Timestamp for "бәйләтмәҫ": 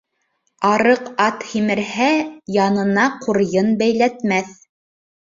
3.87-4.55